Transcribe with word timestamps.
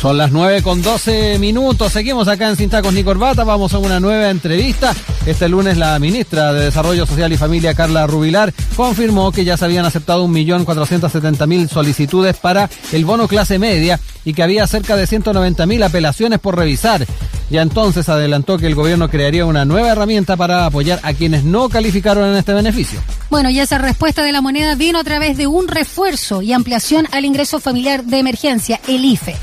Son 0.00 0.16
las 0.16 0.32
9 0.32 0.62
con 0.62 0.80
12 0.80 1.38
minutos. 1.38 1.92
Seguimos 1.92 2.26
acá 2.26 2.48
en 2.48 2.56
Sin 2.56 2.70
Tacos 2.70 2.94
ni 2.94 3.04
Corbata. 3.04 3.44
Vamos 3.44 3.74
a 3.74 3.78
una 3.78 4.00
nueva 4.00 4.30
entrevista. 4.30 4.94
Este 5.26 5.46
lunes 5.46 5.76
la 5.76 5.98
ministra 5.98 6.54
de 6.54 6.64
Desarrollo 6.64 7.04
Social 7.04 7.30
y 7.34 7.36
Familia, 7.36 7.74
Carla 7.74 8.06
Rubilar, 8.06 8.54
confirmó 8.76 9.30
que 9.30 9.44
ya 9.44 9.58
se 9.58 9.66
habían 9.66 9.84
aceptado 9.84 10.26
1.470.000 10.26 11.68
solicitudes 11.68 12.38
para 12.38 12.70
el 12.92 13.04
bono 13.04 13.28
clase 13.28 13.58
media 13.58 14.00
y 14.24 14.32
que 14.32 14.42
había 14.42 14.66
cerca 14.66 14.96
de 14.96 15.06
190.000 15.06 15.84
apelaciones 15.84 16.38
por 16.38 16.56
revisar. 16.56 17.06
Ya 17.50 17.62
entonces 17.62 18.08
adelantó 18.08 18.58
que 18.58 18.66
el 18.66 18.76
gobierno 18.76 19.10
crearía 19.10 19.44
una 19.44 19.64
nueva 19.64 19.90
herramienta 19.90 20.36
para 20.36 20.66
apoyar 20.66 21.00
a 21.02 21.12
quienes 21.14 21.44
no 21.44 21.68
calificaron 21.68 22.30
en 22.30 22.36
este 22.36 22.54
beneficio. 22.54 23.00
Bueno, 23.28 23.50
y 23.50 23.58
esa 23.58 23.78
respuesta 23.78 24.22
de 24.22 24.30
la 24.30 24.40
moneda 24.40 24.76
vino 24.76 25.00
a 25.00 25.04
través 25.04 25.36
de 25.36 25.48
un 25.48 25.66
refuerzo 25.66 26.42
y 26.42 26.52
ampliación 26.52 27.08
al 27.10 27.24
ingreso 27.24 27.58
familiar 27.58 28.04
de 28.04 28.18
emergencia, 28.18 28.80
el 28.86 29.04
IFE. 29.04 29.34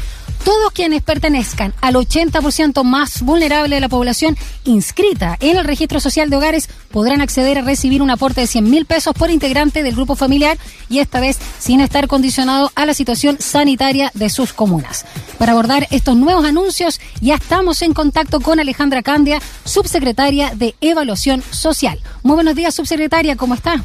Todos 0.48 0.72
quienes 0.72 1.02
pertenezcan 1.02 1.74
al 1.82 1.96
80% 1.96 2.84
más 2.84 3.22
vulnerable 3.22 3.76
de 3.76 3.82
la 3.82 3.90
población 3.90 4.38
inscrita 4.64 5.36
en 5.42 5.58
el 5.58 5.66
registro 5.66 6.00
social 6.00 6.30
de 6.30 6.38
hogares 6.38 6.70
podrán 6.90 7.20
acceder 7.20 7.58
a 7.58 7.64
recibir 7.64 8.02
un 8.02 8.10
aporte 8.10 8.40
de 8.40 8.48
100 8.48 8.70
mil 8.70 8.86
pesos 8.86 9.14
por 9.14 9.30
integrante 9.30 9.84
del 9.84 9.96
grupo 9.96 10.16
familiar 10.16 10.58
y 10.88 11.00
esta 11.00 11.20
vez 11.20 11.38
sin 11.60 11.82
estar 11.82 12.08
condicionado 12.08 12.72
a 12.76 12.86
la 12.86 12.94
situación 12.94 13.38
sanitaria 13.42 14.10
de 14.14 14.30
sus 14.30 14.54
comunas. 14.54 15.06
Para 15.38 15.52
abordar 15.52 15.86
estos 15.92 16.16
nuevos 16.16 16.46
anuncios 16.46 17.02
ya 17.20 17.36
estamos 17.36 17.82
en 17.82 17.94
contacto 17.98 18.42
con 18.42 18.60
Alejandra 18.60 19.02
Candia, 19.02 19.42
subsecretaria 19.66 20.54
de 20.54 20.76
Evaluación 20.82 21.42
Social. 21.50 22.00
Muy 22.22 22.36
buenos 22.36 22.54
días, 22.54 22.76
subsecretaria, 22.76 23.36
¿cómo 23.36 23.56
está? 23.56 23.84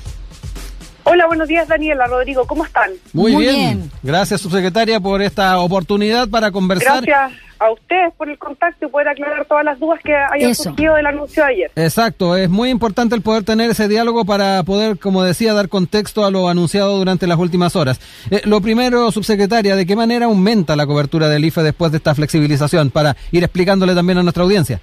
Hola, 1.04 1.26
buenos 1.26 1.48
días 1.48 1.66
Daniela, 1.66 2.06
Rodrigo, 2.06 2.46
¿cómo 2.46 2.64
están? 2.64 2.90
Muy, 3.12 3.34
bien. 3.34 3.90
Gracias, 4.02 4.40
subsecretaria, 4.40 5.00
por 5.00 5.20
esta 5.20 5.58
oportunidad 5.58 6.28
para 6.28 6.52
conversar. 6.52 7.04
Gracias 7.04 7.40
a 7.58 7.72
ustedes 7.72 8.12
por 8.16 8.28
el 8.28 8.38
contacto 8.38 8.86
y 8.86 8.88
poder 8.88 9.08
aclarar 9.08 9.44
todas 9.44 9.64
las 9.64 9.78
dudas 9.78 10.00
que 10.02 10.14
hayan 10.14 10.54
surgido 10.54 10.94
del 10.94 11.06
anuncio 11.06 11.44
de 11.44 11.50
ayer. 11.50 11.70
Exacto, 11.76 12.36
es 12.36 12.48
muy 12.48 12.70
importante 12.70 13.14
el 13.14 13.22
poder 13.22 13.44
tener 13.44 13.70
ese 13.70 13.88
diálogo 13.88 14.24
para 14.24 14.62
poder, 14.62 14.98
como 14.98 15.22
decía, 15.22 15.54
dar 15.54 15.68
contexto 15.68 16.24
a 16.24 16.30
lo 16.30 16.48
anunciado 16.48 16.96
durante 16.96 17.26
las 17.26 17.38
últimas 17.38 17.76
horas. 17.76 18.00
Eh, 18.30 18.42
lo 18.44 18.60
primero, 18.60 19.10
subsecretaria, 19.12 19.76
¿de 19.76 19.86
qué 19.86 19.96
manera 19.96 20.26
aumenta 20.26 20.76
la 20.76 20.86
cobertura 20.86 21.28
del 21.28 21.44
IFE 21.44 21.62
después 21.62 21.92
de 21.92 21.98
esta 21.98 22.14
flexibilización? 22.14 22.90
Para 22.90 23.16
ir 23.30 23.44
explicándole 23.44 23.94
también 23.94 24.18
a 24.18 24.22
nuestra 24.22 24.42
audiencia. 24.42 24.80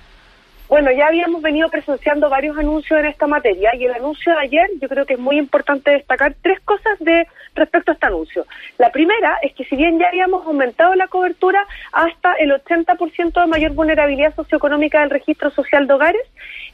Bueno, 0.70 0.92
ya 0.92 1.08
habíamos 1.08 1.42
venido 1.42 1.68
presenciando 1.68 2.30
varios 2.30 2.56
anuncios 2.56 3.00
en 3.00 3.08
esta 3.08 3.26
materia 3.26 3.76
y 3.76 3.86
el 3.86 3.94
anuncio 3.94 4.32
de 4.34 4.40
ayer 4.40 4.70
yo 4.80 4.88
creo 4.88 5.04
que 5.04 5.16
es 5.16 5.20
muy 5.20 5.40
importante 5.40 5.90
destacar 5.90 6.36
tres 6.44 6.60
cosas 6.60 7.00
de 7.00 7.28
respecto 7.56 7.90
a 7.90 7.96
este 7.96 8.06
anuncio. 8.06 8.46
La 8.78 8.92
primera 8.92 9.40
es 9.42 9.56
que 9.56 9.66
si 9.66 9.76
bien 9.76 9.98
ya 9.98 10.10
habíamos 10.10 10.46
aumentado 10.46 10.94
la 10.94 11.08
cobertura 11.08 11.66
hasta 11.92 12.34
el 12.34 12.52
80% 12.52 13.42
de 13.42 13.48
mayor 13.48 13.72
vulnerabilidad 13.72 14.36
socioeconómica 14.36 15.00
del 15.00 15.10
registro 15.10 15.50
social 15.50 15.88
de 15.88 15.94
hogares, 15.94 16.22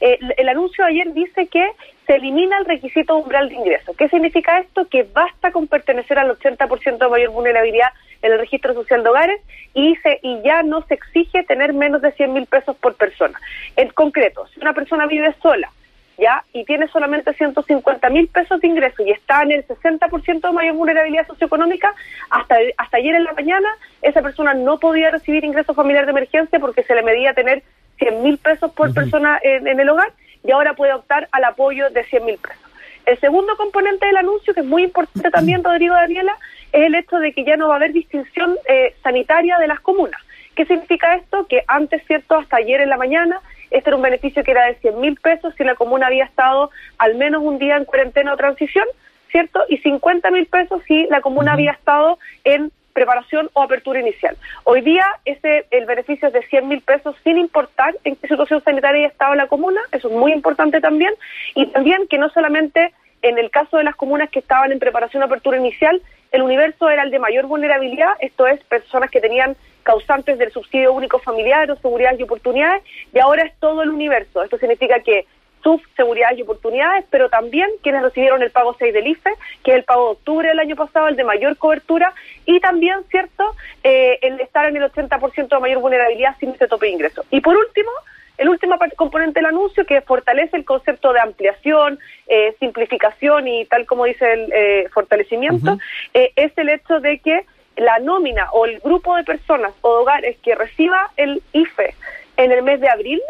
eh, 0.02 0.18
el 0.36 0.48
anuncio 0.50 0.84
de 0.84 0.90
ayer 0.90 1.14
dice 1.14 1.46
que 1.46 1.66
se 2.06 2.16
elimina 2.16 2.58
el 2.58 2.66
requisito 2.66 3.16
umbral 3.16 3.48
de 3.48 3.54
ingreso. 3.54 3.94
¿Qué 3.96 4.10
significa 4.10 4.58
esto? 4.58 4.86
Que 4.88 5.04
basta 5.04 5.52
con 5.52 5.68
pertenecer 5.68 6.18
al 6.18 6.36
80% 6.38 6.98
de 6.98 7.08
mayor 7.08 7.30
vulnerabilidad 7.30 7.88
en 8.22 8.32
el 8.32 8.38
registro 8.38 8.74
social 8.74 9.02
de 9.02 9.08
hogares 9.08 9.40
y, 9.74 9.96
se, 9.96 10.18
y 10.22 10.42
ya 10.42 10.62
no 10.62 10.82
se 10.86 10.94
exige 10.94 11.42
tener 11.44 11.72
menos 11.72 12.02
de 12.02 12.12
100 12.12 12.32
mil 12.32 12.46
pesos 12.46 12.76
por 12.76 12.94
persona. 12.94 13.40
En 13.76 13.88
concreto, 13.90 14.46
si 14.48 14.60
una 14.60 14.72
persona 14.72 15.06
vive 15.06 15.34
sola, 15.42 15.70
¿ya? 16.18 16.44
Y 16.52 16.64
tiene 16.64 16.88
solamente 16.88 17.32
150 17.34 18.10
mil 18.10 18.28
pesos 18.28 18.60
de 18.60 18.68
ingreso 18.68 19.02
y 19.02 19.10
está 19.10 19.42
en 19.42 19.52
el 19.52 19.66
60% 19.66 20.40
de 20.40 20.52
mayor 20.52 20.74
vulnerabilidad 20.74 21.26
socioeconómica, 21.26 21.94
hasta, 22.30 22.56
hasta 22.76 22.96
ayer 22.96 23.14
en 23.14 23.24
la 23.24 23.32
mañana 23.32 23.68
esa 24.02 24.22
persona 24.22 24.54
no 24.54 24.78
podía 24.78 25.10
recibir 25.10 25.44
ingreso 25.44 25.74
familiar 25.74 26.06
de 26.06 26.12
emergencia 26.12 26.58
porque 26.58 26.82
se 26.82 26.94
le 26.94 27.02
medía 27.02 27.34
tener 27.34 27.62
100 27.98 28.22
mil 28.22 28.38
pesos 28.38 28.72
por 28.72 28.92
persona 28.94 29.38
en, 29.42 29.66
el 29.66 29.88
hogar 29.88 30.12
y 30.44 30.50
ahora 30.50 30.74
puede 30.74 30.92
optar 30.92 31.28
al 31.32 31.44
apoyo 31.44 31.90
de 31.90 32.04
100 32.04 32.24
mil 32.24 32.38
pesos. 32.38 32.65
El 33.06 33.18
segundo 33.20 33.56
componente 33.56 34.04
del 34.04 34.16
anuncio, 34.16 34.52
que 34.52 34.60
es 34.60 34.66
muy 34.66 34.82
importante 34.82 35.30
también, 35.30 35.62
Rodrigo 35.62 35.94
Daniela, 35.94 36.36
es 36.72 36.86
el 36.86 36.94
hecho 36.96 37.18
de 37.18 37.32
que 37.32 37.44
ya 37.44 37.56
no 37.56 37.68
va 37.68 37.74
a 37.74 37.76
haber 37.76 37.92
distinción 37.92 38.56
eh, 38.68 38.94
sanitaria 39.02 39.58
de 39.58 39.68
las 39.68 39.78
comunas. 39.78 40.20
¿Qué 40.56 40.66
significa 40.66 41.14
esto? 41.14 41.46
Que 41.46 41.62
antes, 41.68 42.02
¿cierto? 42.06 42.34
Hasta 42.34 42.56
ayer 42.56 42.80
en 42.80 42.88
la 42.88 42.96
mañana, 42.96 43.40
este 43.70 43.90
era 43.90 43.96
un 43.96 44.02
beneficio 44.02 44.42
que 44.42 44.50
era 44.50 44.66
de 44.66 44.74
100 44.76 45.00
mil 45.00 45.16
pesos 45.20 45.54
si 45.56 45.62
la 45.62 45.76
comuna 45.76 46.08
había 46.08 46.24
estado 46.24 46.70
al 46.98 47.14
menos 47.14 47.42
un 47.42 47.58
día 47.58 47.76
en 47.76 47.84
cuarentena 47.84 48.32
o 48.32 48.36
transición, 48.36 48.86
¿cierto? 49.30 49.60
Y 49.68 49.78
50 49.78 50.30
mil 50.32 50.46
pesos 50.46 50.82
si 50.88 51.06
la 51.06 51.20
comuna 51.20 51.52
había 51.52 51.72
estado 51.72 52.18
en 52.42 52.72
preparación 52.96 53.50
o 53.52 53.62
apertura 53.62 54.00
inicial. 54.00 54.38
Hoy 54.64 54.80
día 54.80 55.04
ese 55.26 55.66
el 55.70 55.84
beneficio 55.84 56.28
es 56.28 56.34
de 56.34 56.42
100 56.42 56.66
mil 56.66 56.80
pesos 56.80 57.14
sin 57.22 57.36
importar 57.36 57.94
en 58.04 58.16
qué 58.16 58.26
situación 58.26 58.62
sanitaria 58.64 59.00
haya 59.00 59.12
estado 59.12 59.34
la 59.34 59.48
comuna, 59.48 59.82
eso 59.92 60.08
es 60.08 60.14
muy 60.14 60.32
importante 60.32 60.80
también, 60.80 61.12
y 61.54 61.66
también 61.66 62.08
que 62.08 62.16
no 62.16 62.30
solamente 62.30 62.94
en 63.20 63.36
el 63.38 63.50
caso 63.50 63.76
de 63.76 63.84
las 63.84 63.96
comunas 63.96 64.30
que 64.30 64.38
estaban 64.38 64.72
en 64.72 64.78
preparación 64.78 65.22
o 65.22 65.26
apertura 65.26 65.58
inicial, 65.58 66.00
el 66.32 66.40
universo 66.40 66.88
era 66.88 67.02
el 67.02 67.10
de 67.10 67.18
mayor 67.18 67.46
vulnerabilidad, 67.46 68.12
esto 68.20 68.46
es, 68.46 68.64
personas 68.64 69.10
que 69.10 69.20
tenían 69.20 69.56
causantes 69.82 70.38
del 70.38 70.50
subsidio 70.50 70.92
único 70.92 71.18
familiar 71.18 71.70
o 71.70 71.76
seguridad 71.76 72.18
y 72.18 72.22
oportunidades, 72.22 72.82
y 73.12 73.18
ahora 73.18 73.42
es 73.44 73.52
todo 73.60 73.82
el 73.82 73.90
universo. 73.90 74.42
Esto 74.42 74.58
significa 74.58 75.00
que 75.00 75.26
sus 75.66 75.82
seguridades 75.96 76.38
y 76.38 76.42
oportunidades, 76.42 77.04
pero 77.10 77.28
también 77.28 77.68
quienes 77.82 78.00
recibieron 78.00 78.40
el 78.40 78.52
pago 78.52 78.76
6 78.78 78.94
del 78.94 79.08
IFE, 79.08 79.30
que 79.64 79.72
es 79.72 79.78
el 79.78 79.82
pago 79.82 80.04
de 80.04 80.10
octubre 80.12 80.48
del 80.48 80.60
año 80.60 80.76
pasado, 80.76 81.08
el 81.08 81.16
de 81.16 81.24
mayor 81.24 81.56
cobertura, 81.56 82.14
y 82.44 82.60
también, 82.60 83.00
¿cierto?, 83.10 83.42
eh, 83.82 84.16
el 84.22 84.38
estar 84.38 84.68
en 84.68 84.76
el 84.76 84.84
80% 84.84 85.48
de 85.48 85.58
mayor 85.58 85.80
vulnerabilidad 85.80 86.36
sin 86.38 86.50
este 86.50 86.68
tope 86.68 86.86
de 86.86 86.92
ingreso. 86.92 87.24
Y 87.32 87.40
por 87.40 87.56
último, 87.56 87.90
el 88.38 88.48
último 88.48 88.78
componente 88.94 89.40
del 89.40 89.46
anuncio 89.46 89.84
que 89.84 90.02
fortalece 90.02 90.56
el 90.56 90.64
concepto 90.64 91.12
de 91.12 91.18
ampliación, 91.18 91.98
eh, 92.28 92.54
simplificación 92.60 93.48
y 93.48 93.64
tal 93.64 93.86
como 93.86 94.04
dice 94.04 94.32
el 94.32 94.52
eh, 94.52 94.88
fortalecimiento, 94.92 95.78
es 96.12 96.56
el 96.56 96.68
hecho 96.68 97.00
de 97.00 97.18
que 97.18 97.44
la 97.76 97.98
nómina 97.98 98.50
o 98.52 98.66
el 98.66 98.78
grupo 98.78 99.16
de 99.16 99.24
personas 99.24 99.72
o 99.80 99.88
hogares 100.02 100.36
que 100.44 100.54
reciba 100.54 101.10
el 101.16 101.42
IFE 101.52 101.92
en 102.36 102.52
el 102.52 102.62
mes 102.62 102.80
de 102.80 102.88
abril 102.88 103.20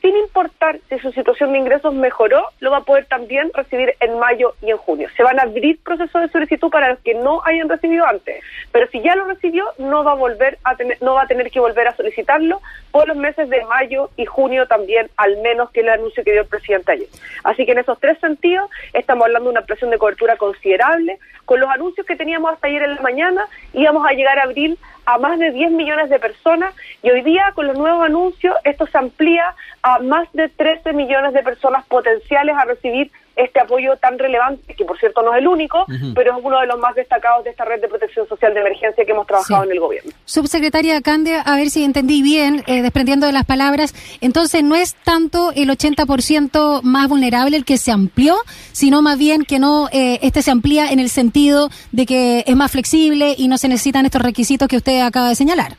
sin 0.00 0.16
importar 0.16 0.78
si 0.88 0.98
su 0.98 1.12
situación 1.12 1.52
de 1.52 1.58
ingresos 1.58 1.92
mejoró, 1.92 2.44
lo 2.60 2.70
va 2.70 2.78
a 2.78 2.84
poder 2.84 3.06
también 3.06 3.50
recibir 3.54 3.94
en 4.00 4.18
mayo 4.18 4.54
y 4.62 4.70
en 4.70 4.76
junio. 4.76 5.08
Se 5.16 5.22
van 5.22 5.38
a 5.38 5.42
abrir 5.42 5.78
procesos 5.82 6.22
de 6.22 6.28
solicitud 6.28 6.70
para 6.70 6.90
los 6.90 6.98
que 7.00 7.14
no 7.14 7.40
hayan 7.44 7.68
recibido 7.68 8.06
antes, 8.06 8.42
pero 8.72 8.88
si 8.88 9.00
ya 9.00 9.16
lo 9.16 9.24
recibió, 9.24 9.64
no 9.78 10.04
va 10.04 10.12
a 10.12 10.16
volver 10.16 10.58
a 10.64 10.76
tener, 10.76 10.98
no 11.02 11.14
va 11.14 11.22
a 11.22 11.26
tener 11.26 11.50
que 11.50 11.60
volver 11.60 11.88
a 11.88 11.96
solicitarlo 11.96 12.60
por 12.90 13.08
los 13.08 13.16
meses 13.16 13.48
de 13.48 13.64
mayo 13.64 14.10
y 14.16 14.24
junio 14.24 14.66
también, 14.66 15.10
al 15.16 15.36
menos 15.38 15.70
que 15.70 15.80
el 15.80 15.88
anuncio 15.88 16.24
que 16.24 16.32
dio 16.32 16.42
el 16.42 16.48
presidente 16.48 16.92
ayer. 16.92 17.08
Así 17.44 17.66
que 17.66 17.72
en 17.72 17.78
esos 17.78 17.98
tres 17.98 18.18
sentidos 18.20 18.70
estamos 18.92 19.26
hablando 19.26 19.50
de 19.50 19.58
una 19.58 19.66
presión 19.66 19.90
de 19.90 19.98
cobertura 19.98 20.36
considerable. 20.36 21.18
Con 21.44 21.60
los 21.60 21.70
anuncios 21.70 22.06
que 22.06 22.16
teníamos 22.16 22.52
hasta 22.52 22.68
ayer 22.68 22.82
en 22.82 22.94
la 22.96 23.00
mañana, 23.00 23.46
íbamos 23.72 24.06
a 24.06 24.12
llegar 24.12 24.38
a 24.38 24.42
abril 24.42 24.78
a 25.08 25.16
más 25.16 25.38
de 25.38 25.50
10 25.52 25.70
millones 25.70 26.10
de 26.10 26.18
personas 26.18 26.74
y 27.02 27.10
hoy 27.10 27.22
día 27.22 27.52
con 27.54 27.66
los 27.66 27.78
nuevos 27.78 28.04
anuncios 28.04 28.54
esto 28.64 28.86
se 28.86 28.98
amplía 28.98 29.54
a 29.80 29.87
más 30.00 30.28
de 30.32 30.48
13 30.48 30.92
millones 30.92 31.32
de 31.32 31.42
personas 31.42 31.84
potenciales 31.86 32.54
a 32.56 32.64
recibir 32.64 33.10
este 33.38 33.60
apoyo 33.60 33.96
tan 33.96 34.18
relevante, 34.18 34.74
que 34.74 34.84
por 34.84 34.98
cierto 34.98 35.22
no 35.22 35.32
es 35.32 35.38
el 35.38 35.46
único, 35.46 35.86
pero 36.14 36.36
es 36.36 36.44
uno 36.44 36.60
de 36.60 36.66
los 36.66 36.78
más 36.80 36.96
destacados 36.96 37.44
de 37.44 37.50
esta 37.50 37.64
red 37.64 37.80
de 37.80 37.86
protección 37.86 38.26
social 38.28 38.52
de 38.52 38.60
emergencia 38.60 39.04
que 39.04 39.12
hemos 39.12 39.28
trabajado 39.28 39.62
en 39.62 39.70
el 39.70 39.78
gobierno. 39.78 40.10
Subsecretaria 40.24 41.00
Candia, 41.02 41.42
a 41.42 41.54
ver 41.54 41.70
si 41.70 41.84
entendí 41.84 42.20
bien, 42.20 42.64
eh, 42.66 42.82
desprendiendo 42.82 43.26
de 43.26 43.32
las 43.32 43.44
palabras, 43.44 43.94
entonces 44.20 44.64
no 44.64 44.74
es 44.74 44.94
tanto 45.04 45.52
el 45.54 45.70
80% 45.70 46.82
más 46.82 47.08
vulnerable 47.08 47.56
el 47.56 47.64
que 47.64 47.78
se 47.78 47.92
amplió, 47.92 48.34
sino 48.72 49.02
más 49.02 49.18
bien 49.18 49.44
que 49.44 49.60
no, 49.60 49.88
eh, 49.92 50.18
este 50.22 50.42
se 50.42 50.50
amplía 50.50 50.90
en 50.90 50.98
el 50.98 51.08
sentido 51.08 51.70
de 51.92 52.06
que 52.06 52.42
es 52.44 52.56
más 52.56 52.72
flexible 52.72 53.36
y 53.38 53.46
no 53.46 53.56
se 53.56 53.68
necesitan 53.68 54.04
estos 54.04 54.20
requisitos 54.20 54.66
que 54.66 54.78
usted 54.78 55.00
acaba 55.02 55.28
de 55.28 55.36
señalar. 55.36 55.76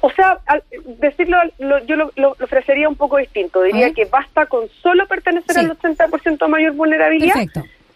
O 0.00 0.10
sea, 0.10 0.38
decirlo, 1.00 1.38
yo 1.86 1.96
lo, 1.96 2.36
ofrecería 2.40 2.88
un 2.88 2.96
poco 2.96 3.16
distinto. 3.16 3.62
Diría 3.62 3.92
que 3.92 4.04
basta 4.04 4.46
con 4.46 4.68
solo 4.82 5.06
pertenecer 5.06 5.58
al 5.58 5.76
80% 5.76 6.48
mayor 6.48 6.72
vulnerabilidad. 6.74 7.34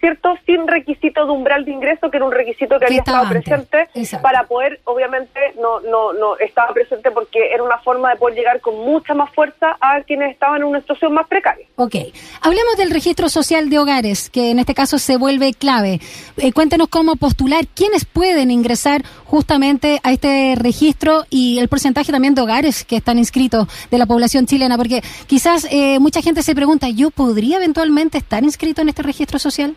¿Cierto? 0.02 0.34
Sin 0.44 0.66
requisito 0.66 1.24
de 1.24 1.30
umbral 1.30 1.64
de 1.64 1.70
ingreso, 1.70 2.10
que 2.10 2.16
era 2.16 2.26
un 2.26 2.32
requisito 2.32 2.76
que, 2.80 2.86
había 2.86 2.98
estado 2.98 3.28
presente 3.28 3.88
para 4.20 4.42
poder, 4.48 4.80
obviamente, 4.82 5.38
no, 5.60 5.78
no, 5.78 6.12
no 6.12 6.36
estaba 6.38 6.74
presente 6.74 7.12
porque 7.12 7.54
era 7.54 7.62
una 7.62 7.78
forma 7.78 8.10
de 8.10 8.16
poder 8.16 8.34
llegar 8.34 8.60
con 8.60 8.76
mucha 8.80 9.14
más 9.14 9.32
fuerza 9.32 9.76
a 9.80 10.02
quienes 10.02 10.32
estaban 10.32 10.62
en 10.62 10.64
una 10.64 10.80
situación 10.80 11.14
más 11.14 11.28
precaria. 11.28 11.64
Ok. 11.76 11.94
Hablemos 12.40 12.76
del 12.76 12.90
registro 12.90 13.28
social 13.28 13.70
de 13.70 13.78
hogares, 13.78 14.28
que 14.28 14.50
en 14.50 14.58
este 14.58 14.74
caso 14.74 14.98
se 14.98 15.16
vuelve 15.16 15.54
clave. 15.54 16.00
Eh, 16.36 16.52
cuéntenos 16.52 16.88
cómo 16.88 17.14
postular, 17.14 17.68
quiénes 17.68 18.04
pueden 18.04 18.50
ingresar 18.50 19.04
justamente 19.24 20.00
a 20.02 20.10
este 20.10 20.56
registro 20.56 21.26
y 21.30 21.60
el 21.60 21.68
porcentaje 21.68 22.10
también 22.10 22.34
de 22.34 22.42
hogares 22.42 22.84
que 22.84 22.96
están 22.96 23.18
inscritos 23.18 23.68
de 23.88 23.98
la 23.98 24.06
población 24.06 24.46
chilena, 24.46 24.76
porque 24.76 25.00
quizás 25.28 25.64
eh, 25.70 26.00
mucha 26.00 26.22
gente 26.22 26.42
se 26.42 26.56
pregunta, 26.56 26.88
¿yo 26.88 27.12
podría 27.12 27.58
eventualmente 27.58 28.18
estar 28.18 28.42
inscrito 28.42 28.82
en 28.82 28.88
este 28.88 29.04
registro 29.04 29.38
social? 29.38 29.76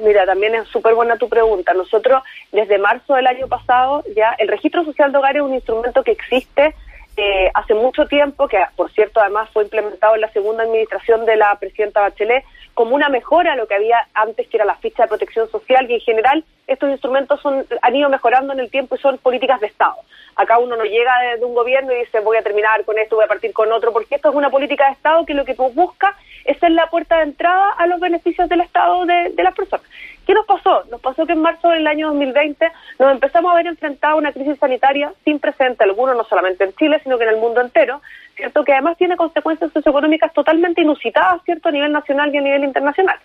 Mira, 0.00 0.24
también 0.24 0.54
es 0.54 0.68
súper 0.68 0.94
buena 0.94 1.16
tu 1.16 1.28
pregunta. 1.28 1.74
Nosotros, 1.74 2.22
desde 2.52 2.78
marzo 2.78 3.14
del 3.14 3.26
año 3.26 3.48
pasado, 3.48 4.02
ya 4.16 4.34
el 4.38 4.48
registro 4.48 4.84
social 4.84 5.12
de 5.12 5.18
hogar 5.18 5.36
es 5.36 5.42
un 5.42 5.54
instrumento 5.54 6.02
que 6.02 6.12
existe 6.12 6.74
eh, 7.20 7.50
hace 7.54 7.74
mucho 7.74 8.06
tiempo, 8.06 8.48
que 8.48 8.58
por 8.76 8.90
cierto 8.92 9.20
además 9.20 9.50
fue 9.52 9.64
implementado 9.64 10.14
en 10.14 10.22
la 10.22 10.32
segunda 10.32 10.64
administración 10.64 11.26
de 11.26 11.36
la 11.36 11.54
presidenta 11.56 12.00
Bachelet, 12.00 12.44
como 12.72 12.94
una 12.94 13.08
mejora 13.08 13.52
a 13.52 13.56
lo 13.56 13.66
que 13.66 13.74
había 13.74 14.08
antes, 14.14 14.48
que 14.48 14.56
era 14.56 14.64
la 14.64 14.76
ficha 14.76 15.02
de 15.02 15.08
protección 15.08 15.50
social, 15.50 15.90
y 15.90 15.94
en 15.94 16.00
general 16.00 16.44
estos 16.66 16.88
instrumentos 16.88 17.40
son, 17.40 17.66
han 17.82 17.96
ido 17.96 18.08
mejorando 18.08 18.52
en 18.52 18.60
el 18.60 18.70
tiempo 18.70 18.94
y 18.94 18.98
son 18.98 19.18
políticas 19.18 19.60
de 19.60 19.66
Estado. 19.66 19.96
Acá 20.36 20.58
uno 20.58 20.76
no 20.76 20.84
llega 20.84 21.12
desde 21.32 21.44
un 21.44 21.54
gobierno 21.54 21.92
y 21.92 21.98
dice 21.98 22.20
voy 22.20 22.38
a 22.38 22.42
terminar 22.42 22.84
con 22.84 22.98
esto, 22.98 23.16
voy 23.16 23.24
a 23.24 23.28
partir 23.28 23.52
con 23.52 23.70
otro, 23.70 23.92
porque 23.92 24.14
esto 24.14 24.30
es 24.30 24.34
una 24.34 24.48
política 24.48 24.86
de 24.86 24.92
Estado 24.92 25.26
que 25.26 25.34
lo 25.34 25.44
que 25.44 25.54
busca 25.54 26.16
es 26.44 26.58
ser 26.58 26.70
la 26.70 26.86
puerta 26.86 27.18
de 27.18 27.24
entrada 27.24 27.72
a 27.76 27.86
los 27.86 28.00
beneficios 28.00 28.48
del 28.48 28.62
Estado 28.62 29.04
de, 29.04 29.30
de 29.30 29.42
las 29.42 29.54
personas. 29.54 29.86
¿Qué 30.30 30.34
nos 30.34 30.46
pasó? 30.46 30.84
Nos 30.92 31.00
pasó 31.00 31.26
que 31.26 31.32
en 31.32 31.42
marzo 31.42 31.70
del 31.70 31.84
año 31.88 32.06
2020 32.10 32.64
nos 33.00 33.10
empezamos 33.10 33.50
a 33.50 33.56
ver 33.56 33.66
enfrentado 33.66 34.14
a 34.14 34.18
una 34.18 34.30
crisis 34.30 34.60
sanitaria 34.60 35.12
sin 35.24 35.40
precedente 35.40 35.82
alguno, 35.82 36.14
no 36.14 36.22
solamente 36.22 36.62
en 36.62 36.72
Chile, 36.74 37.00
sino 37.02 37.18
que 37.18 37.24
en 37.24 37.30
el 37.30 37.38
mundo 37.38 37.60
entero, 37.60 38.00
¿cierto? 38.36 38.62
Que 38.62 38.74
además 38.74 38.96
tiene 38.96 39.16
consecuencias 39.16 39.72
socioeconómicas 39.72 40.32
totalmente 40.32 40.82
inusitadas, 40.82 41.42
¿cierto? 41.44 41.68
A 41.68 41.72
nivel 41.72 41.90
nacional 41.90 42.32
y 42.32 42.38
a 42.38 42.42
nivel 42.42 42.62
internacional. 42.62 43.16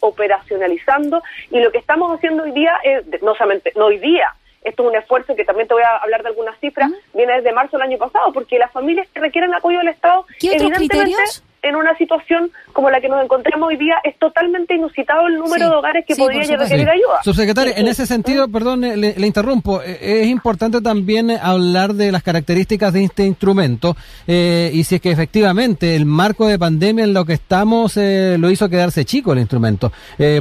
operacionalizando 0.00 1.22
y 1.50 1.60
lo 1.60 1.70
que 1.70 1.76
estamos 1.76 2.10
haciendo 2.16 2.44
hoy 2.44 2.52
día 2.52 2.72
es, 2.82 3.04
no 3.20 3.34
solamente, 3.34 3.70
no 3.76 3.84
hoy 3.84 3.98
día, 3.98 4.34
esto 4.62 4.82
es 4.82 4.88
un 4.88 4.96
esfuerzo 4.96 5.36
que 5.36 5.44
también 5.44 5.68
te 5.68 5.74
voy 5.74 5.82
a 5.82 5.96
hablar 5.96 6.22
de 6.22 6.28
algunas 6.28 6.58
cifras, 6.60 6.90
viene 7.14 7.34
desde 7.34 7.52
marzo 7.52 7.76
del 7.76 7.88
año 7.88 7.98
pasado, 7.98 8.32
porque 8.32 8.58
las 8.58 8.72
familias 8.72 9.08
que 9.12 9.20
requieren 9.20 9.54
apoyo 9.54 9.78
del 9.78 9.88
Estado, 9.88 10.26
evidentemente 10.42 11.22
en 11.62 11.76
una 11.76 11.96
situación 11.96 12.50
como 12.76 12.90
la 12.90 13.00
que 13.00 13.08
nos 13.08 13.24
encontramos 13.24 13.70
hoy 13.70 13.78
día, 13.78 13.94
es 14.04 14.18
totalmente 14.18 14.74
inusitado 14.74 15.26
el 15.28 15.36
número 15.36 15.70
de 15.70 15.76
hogares 15.76 16.04
que 16.06 16.14
podría 16.14 16.42
requerir 16.42 16.86
ayuda. 16.86 17.22
Subsecretario, 17.24 17.72
en 17.74 17.88
ese 17.88 18.04
sentido, 18.04 18.48
perdón, 18.48 18.82
le, 18.82 18.96
le, 18.96 19.26
interrumpo, 19.26 19.80
eh, 19.82 20.20
es 20.22 20.26
importante 20.28 20.82
también 20.82 21.30
hablar 21.30 21.94
de 21.94 22.12
las 22.12 22.22
características 22.22 22.92
de 22.92 23.04
este 23.04 23.24
instrumento 23.24 23.96
eh, 24.26 24.70
y 24.74 24.84
si 24.84 24.96
es 24.96 25.00
que 25.00 25.10
efectivamente 25.10 25.96
el 25.96 26.04
marco 26.04 26.46
de 26.46 26.58
pandemia 26.58 27.04
en 27.04 27.14
lo 27.14 27.24
que 27.24 27.32
estamos 27.32 27.96
eh, 27.96 28.36
lo 28.38 28.50
hizo 28.50 28.68
quedarse 28.68 29.06
chico 29.06 29.32
el 29.32 29.38
instrumento, 29.38 29.90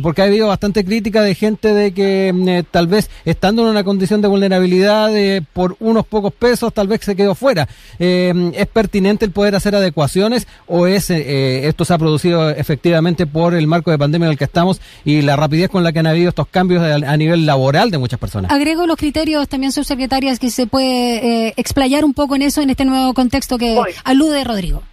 porque 0.01 0.21
ha 0.21 0.25
habido 0.25 0.49
bastante 0.49 0.83
crítica 0.83 1.21
de 1.21 1.35
gente 1.35 1.73
de 1.73 1.93
que 1.93 2.33
mm, 2.33 2.69
tal 2.69 2.87
vez 2.87 3.09
estando 3.23 3.61
en 3.61 3.69
una 3.69 3.85
condición 3.85 4.21
de 4.21 4.27
vulnerabilidad 4.27 5.11
por 5.53 5.77
unos 5.79 6.05
pocos 6.05 6.33
pesos 6.33 6.73
tal 6.73 6.89
vez 6.89 6.99
se 7.01 7.15
quedó 7.15 7.33
fuera. 7.33 7.67
¿Es 7.97 8.67
pertinente 8.67 9.23
el 9.23 9.31
poder 9.31 9.55
hacer 9.55 9.73
adecuaciones 9.75 10.47
o 10.67 10.87
es 10.87 11.09
eh, 11.09 11.67
esto 11.67 11.85
se 11.85 11.93
ha 11.93 11.97
producido 11.97 12.25
efectivamente 12.25 13.25
por 13.27 13.54
el 13.54 13.68
marco 13.68 13.92
de 13.92 13.98
pandemia 13.98 14.25
en 14.27 14.31
el 14.33 14.38
que 14.38 14.45
estamos 14.45 14.81
y 15.04 15.22
la 15.22 15.36
rapidez 15.36 15.69
con 15.69 15.83
la 15.83 15.92
que 15.92 16.00
han 16.00 16.07
habido 16.07 16.30
estos 16.30 16.48
cambios 16.48 16.83
a, 16.83 17.18
nivel 17.18 17.45
laboral 17.45 17.92
de 17.92 17.98
muchas 17.98 18.19
personas. 18.19 18.51
Agrego 18.51 18.86
los 18.86 18.98
criterios 18.98 19.48
también, 19.48 19.72
subsecretarias, 19.72 20.39
que 20.39 20.50
se 20.50 20.68
puede 20.68 21.48
eh, 21.48 21.54
explayar 21.57 22.06
un 22.06 22.13
poco 22.13 22.36
en 22.36 22.42
eso 22.42 22.62
en 22.62 22.69
este 22.69 22.86
nuevo 22.86 23.13
contexto 23.13 23.57
que 23.57 23.80
alude 24.04 24.44
Rodrigo. 24.44 24.83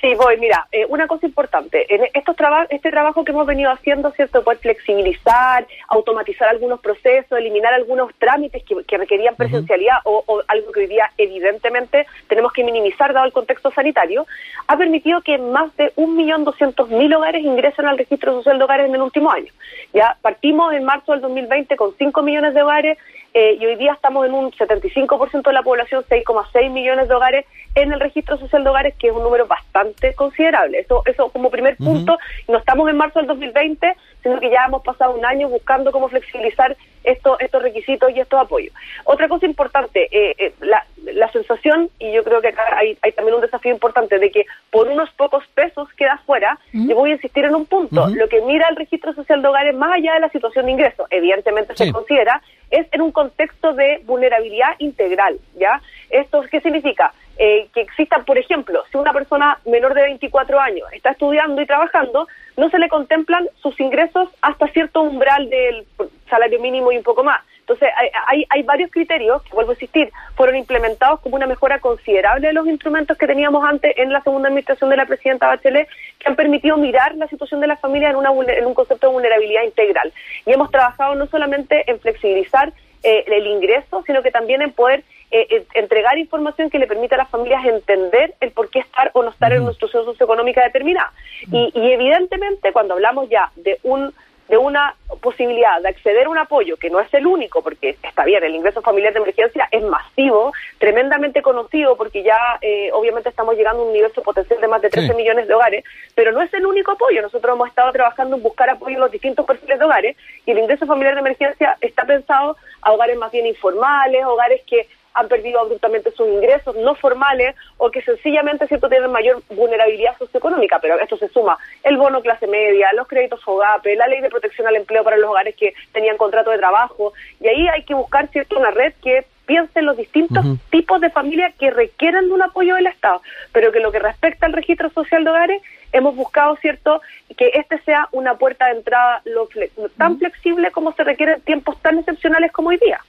Sí, 0.00 0.14
voy. 0.14 0.36
Mira, 0.38 0.68
eh, 0.70 0.86
una 0.88 1.08
cosa 1.08 1.26
importante. 1.26 1.92
En 1.92 2.04
estos 2.14 2.36
este 2.70 2.90
trabajo 2.90 3.24
que 3.24 3.32
hemos 3.32 3.46
venido 3.46 3.70
haciendo, 3.70 4.12
¿cierto? 4.12 4.44
Poder 4.44 4.58
flexibilizar, 4.58 5.66
automatizar 5.88 6.48
algunos 6.48 6.80
procesos, 6.80 7.36
eliminar 7.36 7.74
algunos 7.74 8.14
trámites 8.14 8.62
que, 8.62 8.96
requerían 8.96 9.34
presencialidad 9.34 9.96
o, 10.04 10.42
algo 10.46 10.72
que 10.72 10.80
hoy 10.80 10.86
día, 10.86 11.10
evidentemente, 11.18 12.06
tenemos 12.28 12.52
que 12.52 12.62
minimizar 12.62 13.12
dado 13.12 13.26
el 13.26 13.32
contexto 13.32 13.72
sanitario, 13.72 14.26
ha 14.68 14.76
permitido 14.76 15.20
que 15.20 15.36
más 15.38 15.74
de 15.76 15.92
1.200.000 15.96 17.16
hogares 17.16 17.44
ingresen 17.44 17.86
al 17.86 17.98
registro 17.98 18.34
social 18.34 18.58
de 18.58 18.64
hogares 18.64 18.88
en 18.88 18.94
el 18.94 19.02
último 19.02 19.30
año. 19.30 19.52
Ya 19.92 20.16
partimos 20.22 20.72
en 20.74 20.84
marzo 20.84 21.12
del 21.12 21.22
2020 21.22 21.76
con 21.76 21.92
5 21.96 22.22
millones 22.22 22.54
de 22.54 22.62
hogares 22.62 22.98
eh, 23.34 23.56
y 23.60 23.66
hoy 23.66 23.76
día 23.76 23.92
estamos 23.92 24.26
en 24.26 24.32
un 24.32 24.50
75% 24.52 25.42
de 25.42 25.52
la 25.52 25.62
población, 25.62 26.04
6,6 26.08 26.70
millones 26.70 27.08
de 27.08 27.14
hogares 27.14 27.46
en 27.74 27.92
el 27.92 28.00
registro 28.00 28.38
social 28.38 28.64
de 28.64 28.70
hogares, 28.70 28.94
que 28.98 29.08
es 29.08 29.12
un 29.12 29.22
número 29.22 29.46
bastante 29.46 30.14
considerable. 30.14 30.80
Eso, 30.80 31.02
eso 31.04 31.28
como 31.30 31.50
primer 31.50 31.76
punto, 31.76 32.18
no 32.48 32.58
estamos 32.58 32.88
en 32.88 32.96
marzo 32.96 33.18
del 33.18 33.28
2020, 33.28 33.96
sino 34.22 34.40
que 34.40 34.50
ya 34.50 34.64
hemos 34.66 34.82
pasado 34.82 35.14
un 35.14 35.24
año 35.24 35.48
buscando 35.48 35.92
cómo 35.92 36.08
flexibilizar 36.08 36.76
estos 37.04 37.40
estos 37.40 37.62
requisitos 37.62 38.10
y 38.14 38.20
estos 38.20 38.40
apoyos. 38.40 38.72
Otra 39.04 39.28
cosa 39.28 39.46
importante, 39.46 40.08
eh, 40.10 40.34
eh, 40.38 40.52
la, 40.60 40.84
la 41.04 41.30
sensación, 41.32 41.90
y 41.98 42.12
yo 42.12 42.24
creo 42.24 42.40
que 42.40 42.48
acá 42.48 42.62
hay, 42.76 42.96
hay, 43.02 43.12
también 43.12 43.36
un 43.36 43.40
desafío 43.40 43.72
importante, 43.72 44.18
de 44.18 44.30
que 44.30 44.46
por 44.70 44.88
unos 44.88 45.10
pocos 45.12 45.44
pesos 45.54 45.88
queda 45.94 46.20
fuera, 46.26 46.58
y 46.72 46.92
voy 46.92 47.10
a 47.10 47.14
insistir 47.14 47.44
en 47.44 47.54
un 47.54 47.66
punto, 47.66 48.08
lo 48.08 48.28
que 48.28 48.40
mira 48.42 48.66
el 48.68 48.76
registro 48.76 49.12
social 49.14 49.42
de 49.42 49.48
hogares 49.48 49.74
más 49.76 49.92
allá 49.92 50.14
de 50.14 50.20
la 50.20 50.28
situación 50.30 50.66
de 50.66 50.72
ingreso, 50.72 51.06
evidentemente 51.10 51.76
se 51.76 51.92
considera, 51.92 52.42
es 52.70 52.86
en 52.92 53.02
un 53.02 53.12
contexto 53.12 53.72
de 53.72 54.02
vulnerabilidad 54.04 54.74
integral, 54.78 55.38
¿ya? 55.58 55.80
¿Esto 56.10 56.42
qué 56.50 56.60
significa? 56.60 57.12
Eh, 57.40 57.68
que 57.72 57.82
existan, 57.82 58.24
por 58.24 58.36
ejemplo, 58.36 58.82
si 58.90 58.98
una 58.98 59.12
persona 59.12 59.60
menor 59.64 59.94
de 59.94 60.02
24 60.02 60.58
años 60.58 60.88
está 60.92 61.10
estudiando 61.10 61.62
y 61.62 61.66
trabajando, 61.66 62.26
no 62.56 62.68
se 62.68 62.80
le 62.80 62.88
contemplan 62.88 63.48
sus 63.62 63.78
ingresos 63.78 64.28
hasta 64.42 64.66
cierto 64.68 65.02
umbral 65.02 65.48
del 65.48 65.86
salario 66.28 66.58
mínimo 66.60 66.90
y 66.90 66.96
un 66.96 67.04
poco 67.04 67.22
más. 67.22 67.40
Entonces, 67.60 67.90
hay, 68.26 68.44
hay, 68.48 68.62
varios 68.62 68.90
criterios, 68.90 69.42
que 69.42 69.52
vuelvo 69.52 69.70
a 69.70 69.74
insistir, 69.74 70.10
fueron 70.34 70.56
implementados 70.56 71.20
como 71.20 71.36
una 71.36 71.46
mejora 71.46 71.78
considerable 71.78 72.48
de 72.48 72.54
los 72.54 72.66
instrumentos 72.66 73.16
que 73.16 73.26
teníamos 73.26 73.62
antes 73.62 73.92
en 73.98 74.10
la 74.10 74.22
segunda 74.22 74.48
administración 74.48 74.90
de 74.90 74.96
la 74.96 75.06
presidenta 75.06 75.46
Bachelet, 75.46 75.86
que 76.18 76.28
han 76.28 76.34
permitido 76.34 76.76
mirar 76.76 77.14
la 77.14 77.28
situación 77.28 77.60
de 77.60 77.66
la 77.68 77.76
familia 77.76 78.10
en, 78.10 78.16
una, 78.16 78.30
en 78.32 78.66
un 78.66 78.74
concepto 78.74 79.08
de 79.08 79.12
vulnerabilidad 79.12 79.62
integral. 79.62 80.12
Y 80.44 80.52
hemos 80.52 80.70
trabajado 80.72 81.14
no 81.14 81.26
solamente 81.26 81.88
en 81.88 82.00
flexibilizar 82.00 82.72
eh, 83.04 83.24
el 83.28 83.46
ingreso, 83.46 84.02
sino 84.06 84.22
que 84.22 84.30
también 84.32 84.60
en 84.60 84.72
poder 84.72 85.04
eh, 85.30 85.66
entregar 85.74 86.18
información 86.18 86.70
que 86.70 86.78
le 86.78 86.86
permita 86.86 87.14
a 87.14 87.18
las 87.18 87.30
familias 87.30 87.64
entender 87.64 88.34
el 88.40 88.50
por 88.52 88.70
qué 88.70 88.80
estar 88.80 89.10
o 89.14 89.22
no 89.22 89.30
estar 89.30 89.52
en 89.52 89.62
una 89.62 89.72
situación 89.72 90.04
socioeconómica 90.04 90.64
determinada. 90.64 91.12
y 91.52 91.72
evidentemente 91.74 92.72
cuando 92.72 92.94
hablamos 92.94 93.28
ya 93.28 93.50
de 93.56 93.78
un 93.82 94.12
de 94.48 94.56
una 94.56 94.94
posibilidad 95.20 95.80
de 95.82 95.88
acceder 95.88 96.26
a 96.26 96.30
un 96.30 96.38
apoyo 96.38 96.76
que 96.76 96.88
no 96.88 97.00
es 97.00 97.12
el 97.12 97.26
único, 97.26 97.62
porque 97.62 97.96
está 98.02 98.24
bien, 98.24 98.42
el 98.42 98.54
ingreso 98.54 98.80
familiar 98.80 99.12
de 99.12 99.20
emergencia 99.20 99.68
es 99.70 99.82
masivo, 99.82 100.52
tremendamente 100.78 101.42
conocido, 101.42 101.96
porque 101.96 102.22
ya 102.22 102.38
eh, 102.62 102.90
obviamente 102.92 103.28
estamos 103.28 103.56
llegando 103.56 103.82
a 103.82 103.84
un 103.84 103.90
universo 103.90 104.22
potencial 104.22 104.60
de 104.60 104.68
más 104.68 104.80
de 104.80 104.90
13 104.90 105.14
millones 105.14 105.48
de 105.48 105.54
hogares, 105.54 105.84
pero 106.14 106.32
no 106.32 106.40
es 106.40 106.52
el 106.54 106.64
único 106.64 106.92
apoyo. 106.92 107.20
Nosotros 107.20 107.54
hemos 107.54 107.68
estado 107.68 107.92
trabajando 107.92 108.36
en 108.36 108.42
buscar 108.42 108.70
apoyo 108.70 108.94
en 108.94 109.00
los 109.00 109.10
distintos 109.10 109.44
perfiles 109.44 109.78
de 109.78 109.84
hogares 109.84 110.16
y 110.46 110.50
el 110.50 110.58
ingreso 110.58 110.86
familiar 110.86 111.14
de 111.14 111.20
emergencia 111.20 111.76
está 111.80 112.06
pensado 112.06 112.56
a 112.80 112.92
hogares 112.92 113.18
más 113.18 113.30
bien 113.30 113.46
informales, 113.46 114.24
hogares 114.24 114.62
que 114.66 114.88
han 115.14 115.28
perdido 115.28 115.60
abruptamente 115.60 116.10
sus 116.12 116.28
ingresos 116.28 116.76
no 116.76 116.94
formales 116.94 117.54
o 117.76 117.90
que 117.90 118.02
sencillamente 118.02 118.66
cierto 118.66 118.88
tienen 118.88 119.10
mayor 119.10 119.42
vulnerabilidad 119.50 120.16
socioeconómica, 120.18 120.78
pero 120.80 120.98
esto 121.00 121.16
se 121.16 121.28
suma 121.28 121.58
el 121.82 121.96
bono 121.96 122.20
clase 122.20 122.46
media, 122.46 122.90
los 122.94 123.08
créditos 123.08 123.42
FOGAPE, 123.42 123.96
la 123.96 124.06
ley 124.06 124.20
de 124.20 124.30
protección 124.30 124.66
al 124.66 124.76
empleo 124.76 125.04
para 125.04 125.16
los 125.16 125.30
hogares 125.30 125.54
que 125.56 125.74
tenían 125.92 126.16
contrato 126.16 126.50
de 126.50 126.58
trabajo, 126.58 127.12
y 127.40 127.48
ahí 127.48 127.68
hay 127.68 127.82
que 127.84 127.94
buscar 127.94 128.28
cierto 128.28 128.58
una 128.58 128.70
red 128.70 128.92
que 129.02 129.24
piense 129.46 129.78
en 129.78 129.86
los 129.86 129.96
distintos 129.96 130.44
tipos 130.70 131.00
de 131.00 131.08
familias 131.08 131.54
que 131.58 131.70
requieren 131.70 132.28
de 132.28 132.34
un 132.34 132.42
apoyo 132.42 132.74
del 132.74 132.86
Estado, 132.86 133.22
pero 133.50 133.72
que 133.72 133.80
lo 133.80 133.90
que 133.90 133.98
respecta 133.98 134.44
al 134.44 134.52
registro 134.52 134.90
social 134.90 135.24
de 135.24 135.30
hogares, 135.30 135.62
hemos 135.92 136.14
buscado, 136.14 136.54
¿cierto?, 136.56 137.00
que 137.34 137.52
este 137.54 137.78
sea 137.78 138.08
una 138.12 138.34
puerta 138.34 138.66
de 138.66 138.72
entrada 138.72 139.22
lo 139.24 139.48
tan 139.96 140.18
flexible 140.18 140.70
como 140.70 140.92
se 140.92 141.02
requiere 141.02 141.34
en 141.34 141.40
tiempos 141.40 141.80
tan 141.80 141.98
excepcionales 141.98 142.52
como 142.52 142.68
hoy 142.68 142.76
día. 142.76 143.00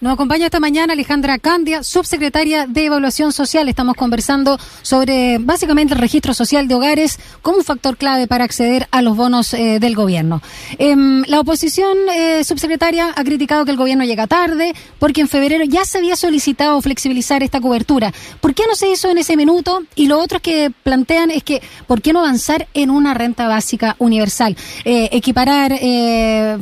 Nos 0.00 0.12
acompaña 0.12 0.44
esta 0.44 0.60
mañana 0.60 0.92
Alejandra 0.92 1.40
Candia, 1.40 1.82
subsecretaria 1.82 2.68
de 2.68 2.84
Evaluación 2.84 3.32
Social. 3.32 3.68
Estamos 3.68 3.96
conversando 3.96 4.56
sobre 4.82 5.38
básicamente 5.40 5.94
el 5.94 5.98
registro 5.98 6.34
social 6.34 6.68
de 6.68 6.76
hogares 6.76 7.18
como 7.42 7.58
un 7.58 7.64
factor 7.64 7.96
clave 7.96 8.28
para 8.28 8.44
acceder 8.44 8.86
a 8.92 9.02
los 9.02 9.16
bonos 9.16 9.52
eh, 9.54 9.80
del 9.80 9.96
gobierno. 9.96 10.40
Em, 10.78 11.24
la 11.26 11.40
oposición 11.40 11.98
eh, 12.14 12.44
subsecretaria 12.44 13.12
ha 13.16 13.24
criticado 13.24 13.64
que 13.64 13.72
el 13.72 13.76
gobierno 13.76 14.04
llega 14.04 14.28
tarde 14.28 14.72
porque 15.00 15.20
en 15.20 15.26
febrero 15.26 15.64
ya 15.64 15.84
se 15.84 15.98
había 15.98 16.14
solicitado 16.14 16.80
flexibilizar 16.80 17.42
esta 17.42 17.60
cobertura. 17.60 18.12
¿Por 18.40 18.54
qué 18.54 18.62
no 18.68 18.76
se 18.76 18.88
hizo 18.88 19.10
en 19.10 19.18
ese 19.18 19.36
minuto? 19.36 19.82
Y 19.96 20.06
lo 20.06 20.20
otro 20.20 20.38
que 20.38 20.70
plantean 20.84 21.32
es 21.32 21.42
que 21.42 21.60
¿por 21.88 22.02
qué 22.02 22.12
no 22.12 22.20
avanzar 22.20 22.68
en 22.72 22.90
una 22.90 23.14
renta 23.14 23.48
básica 23.48 23.96
universal? 23.98 24.56
Eh, 24.84 25.08
equiparar 25.10 25.72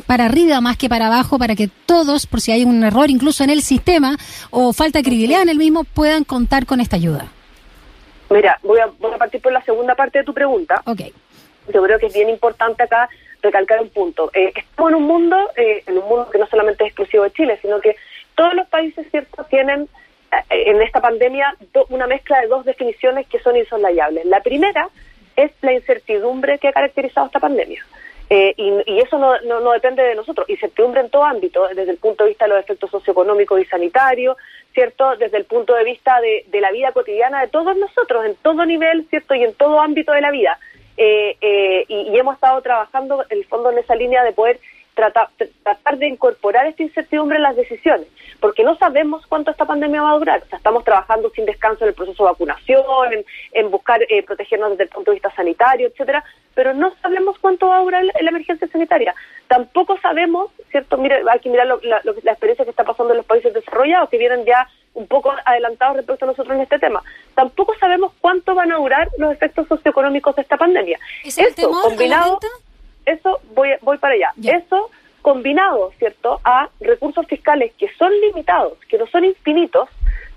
para 0.06 0.24
arriba 0.24 0.62
más 0.62 0.78
que 0.78 0.88
para 0.88 1.08
abajo 1.08 1.38
para 1.38 1.54
que 1.54 1.68
todos, 1.68 2.26
por 2.26 2.40
si 2.40 2.52
hay 2.52 2.64
un 2.64 2.82
error, 2.82 3.10
incluso 3.10 3.25
incluso 3.26 3.42
en 3.42 3.50
el 3.50 3.62
sistema 3.62 4.16
o 4.50 4.72
falta 4.72 5.00
de 5.00 5.02
credibilidad 5.02 5.42
en 5.42 5.48
el 5.48 5.58
mismo, 5.58 5.82
puedan 5.82 6.22
contar 6.22 6.64
con 6.64 6.78
esta 6.78 6.94
ayuda? 6.94 7.26
Mira, 8.30 8.56
voy 8.62 8.78
a, 8.78 8.86
voy 9.00 9.12
a 9.12 9.18
partir 9.18 9.40
por 9.40 9.50
la 9.50 9.60
segunda 9.62 9.96
parte 9.96 10.20
de 10.20 10.24
tu 10.24 10.32
pregunta. 10.32 10.80
Ok. 10.86 11.00
Yo 11.74 11.82
creo 11.82 11.98
que 11.98 12.06
es 12.06 12.14
bien 12.14 12.28
importante 12.28 12.84
acá 12.84 13.08
recalcar 13.42 13.80
un 13.80 13.88
punto. 13.88 14.30
Eh, 14.32 14.52
estamos 14.54 14.92
en 14.92 14.98
un 14.98 15.06
mundo, 15.08 15.36
eh, 15.56 15.82
en 15.86 15.98
un 15.98 16.08
mundo 16.08 16.30
que 16.30 16.38
no 16.38 16.46
solamente 16.46 16.84
es 16.84 16.90
exclusivo 16.90 17.24
de 17.24 17.32
Chile, 17.32 17.58
sino 17.60 17.80
que 17.80 17.96
todos 18.36 18.54
los 18.54 18.68
países, 18.68 19.04
¿cierto?, 19.10 19.42
tienen 19.50 19.88
eh, 20.30 20.70
en 20.70 20.80
esta 20.80 21.00
pandemia 21.00 21.56
una 21.88 22.06
mezcla 22.06 22.40
de 22.40 22.46
dos 22.46 22.64
definiciones 22.64 23.26
que 23.26 23.40
son 23.40 23.56
insoslayables. 23.56 24.24
La 24.26 24.40
primera 24.40 24.88
es 25.34 25.50
la 25.62 25.72
incertidumbre 25.72 26.60
que 26.60 26.68
ha 26.68 26.72
caracterizado 26.72 27.26
esta 27.26 27.40
pandemia. 27.40 27.84
Eh, 28.28 28.54
y, 28.56 28.98
eso 28.98 29.18
no, 29.18 29.38
no, 29.40 29.72
depende 29.72 30.02
de 30.02 30.14
nosotros. 30.14 30.48
Incertidumbre 30.48 31.00
en 31.00 31.10
todo 31.10 31.24
ámbito, 31.24 31.68
desde 31.68 31.92
el 31.92 31.98
punto 31.98 32.24
de 32.24 32.30
vista 32.30 32.46
de 32.46 32.50
los 32.50 32.60
efectos 32.60 32.90
socioeconómicos 32.90 33.60
y 33.60 33.64
sanitarios, 33.66 34.36
¿cierto? 34.74 35.16
Desde 35.16 35.36
el 35.36 35.44
punto 35.44 35.74
de 35.74 35.84
vista 35.84 36.20
de, 36.20 36.44
de 36.48 36.60
la 36.60 36.72
vida 36.72 36.92
cotidiana 36.92 37.40
de 37.40 37.48
todos 37.48 37.76
nosotros, 37.76 38.24
en 38.26 38.34
todo 38.36 38.66
nivel, 38.66 39.06
¿cierto? 39.08 39.34
Y 39.34 39.44
en 39.44 39.54
todo 39.54 39.80
ámbito 39.80 40.12
de 40.12 40.20
la 40.20 40.30
vida. 40.30 40.58
Eh, 40.96 41.36
eh, 41.40 41.84
y, 41.88 42.10
y, 42.10 42.18
hemos 42.18 42.34
estado 42.34 42.60
trabajando, 42.62 43.24
en 43.28 43.38
el 43.38 43.44
fondo, 43.44 43.70
en 43.70 43.78
esa 43.78 43.94
línea 43.94 44.24
de 44.24 44.32
poder 44.32 44.58
tratar, 44.96 45.28
tratar 45.62 45.98
de 45.98 46.08
incorporar 46.08 46.66
esta 46.66 46.82
incertidumbre 46.82 47.36
en 47.36 47.42
las 47.42 47.54
decisiones, 47.54 48.08
porque 48.40 48.64
no 48.64 48.76
sabemos 48.76 49.26
cuánto 49.26 49.50
esta 49.50 49.66
pandemia 49.66 50.02
va 50.02 50.12
a 50.12 50.18
durar. 50.18 50.42
O 50.42 50.48
sea, 50.48 50.56
estamos 50.56 50.82
trabajando 50.84 51.30
sin 51.30 51.44
descanso 51.44 51.84
en 51.84 51.90
el 51.90 51.94
proceso 51.94 52.24
de 52.24 52.30
vacunación, 52.30 52.84
en, 53.52 53.70
buscar 53.70 54.00
eh, 54.08 54.22
protegernos 54.22 54.70
desde 54.70 54.84
el 54.84 54.88
punto 54.88 55.10
de 55.10 55.16
vista 55.16 55.32
sanitario, 55.34 55.88
etcétera, 55.88 56.24
pero 56.54 56.72
no 56.72 56.92
sabemos 57.02 57.38
cuánto 57.38 57.68
va 57.68 57.76
a 57.76 57.82
durar 57.82 58.04
la, 58.04 58.12
emergencia 58.28 58.66
sanitaria. 58.68 59.14
Tampoco 59.46 59.98
sabemos, 60.00 60.50
¿cierto? 60.70 60.96
Mira, 60.96 61.18
hay 61.30 61.40
que 61.40 61.50
mirar 61.50 61.66
la, 61.66 62.00
la 62.02 62.32
experiencia 62.32 62.64
que 62.64 62.70
está 62.70 62.84
pasando 62.84 63.12
en 63.12 63.18
los 63.18 63.26
países 63.26 63.52
desarrollados, 63.52 64.08
que 64.08 64.18
vienen 64.18 64.44
ya 64.46 64.66
un 64.94 65.06
poco 65.06 65.32
adelantados 65.44 65.98
respecto 65.98 66.24
a 66.24 66.28
nosotros 66.28 66.56
en 66.56 66.62
este 66.62 66.78
tema. 66.78 67.02
Tampoco 67.34 67.74
sabemos 67.78 68.12
cuánto 68.20 68.54
van 68.54 68.72
a 68.72 68.76
durar 68.76 69.10
los 69.18 69.30
efectos 69.30 69.68
socioeconómicos 69.68 70.34
de 70.36 70.42
esta 70.42 70.56
pandemia. 70.56 70.98
¿Es 71.22 71.36
Esto 71.36 71.70
combinado 71.70 72.40
eso 73.06 73.40
voy, 73.54 73.70
voy 73.80 73.98
para 73.98 74.14
allá. 74.14 74.32
Eso 74.42 74.90
combinado, 75.22 75.92
¿cierto?, 75.98 76.40
a 76.44 76.68
recursos 76.80 77.26
fiscales 77.26 77.72
que 77.78 77.88
son 77.98 78.12
limitados, 78.20 78.78
que 78.88 78.98
no 78.98 79.06
son 79.08 79.24
infinitos, 79.24 79.88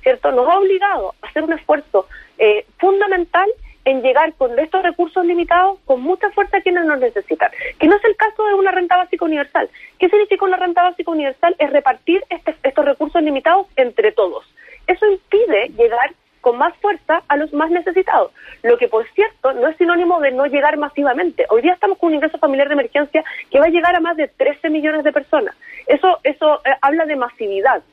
¿cierto?, 0.01 0.31
nos 0.31 0.47
ha 0.47 0.57
obligado 0.57 1.13
a 1.21 1.27
hacer 1.27 1.43
un 1.43 1.53
esfuerzo 1.53 2.07
eh, 2.39 2.65
fundamental 2.79 3.47
en 3.85 4.01
llegar 4.01 4.33
con 4.33 4.57
estos 4.57 4.83
recursos 4.83 5.25
limitados 5.25 5.79
con 5.85 6.01
mucha 6.01 6.29
fuerza 6.31 6.57
a 6.57 6.61
quienes 6.61 6.85
nos 6.85 6.99
necesitan. 6.99 7.51
Que 7.79 7.87
no 7.87 7.95
es 7.95 8.03
el 8.03 8.15
caso 8.15 8.43
de 8.45 8.53
una 8.53 8.71
renta 8.71 8.97
básica 8.97 9.25
universal. 9.25 9.69
¿Qué 9.99 10.09
significa 10.09 10.45
una 10.45 10.57
renta 10.57 10.83
básica 10.83 11.11
universal? 11.11 11.55
Es 11.59 11.71
repartir 11.71 12.23
este, 12.29 12.55
estos 12.63 12.85
recursos 12.85 13.21
limitados 13.21 13.67
entre 13.75 14.11
todos. 14.11 14.45
Eso 14.87 15.05
impide 15.09 15.69
llegar 15.77 16.13
con 16.49 16.57
más 16.57 16.75
fuerza 16.77 17.21
a 17.27 17.37
los 17.37 17.53
más 17.53 17.69
necesitados. 17.69 18.31
Lo 18.63 18.75
que, 18.79 18.87
por 18.87 19.07
cierto, 19.09 19.53
no 19.53 19.67
es 19.67 19.77
sinónimo 19.77 20.19
de 20.19 20.31
no 20.31 20.47
llegar 20.47 20.77
masivamente. 20.77 21.45
Hoy 21.51 21.61
día 21.61 21.73
estamos 21.73 21.99
con 21.99 22.07
un 22.07 22.15
ingreso 22.15 22.39
familiar 22.39 22.67
de 22.67 22.73
emergencia 22.73 23.23
que 23.51 23.59
va 23.59 23.67
a 23.67 23.69
llegar 23.69 23.95
a 23.95 23.99
más 23.99 24.17
de 24.17 24.27
13 24.29 24.71
millones 24.71 25.03
de 25.03 25.11
personas. 25.11 25.55
Eso, 25.85 26.17
eso 26.23 26.59
eh, 26.65 26.71
habla 26.81 27.05
de 27.05 27.17
masividad 27.17 27.83